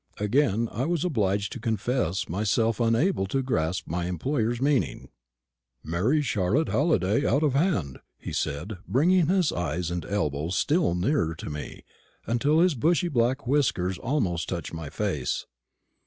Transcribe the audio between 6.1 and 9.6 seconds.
Charlotte Halliday out of hand," he said, bringing his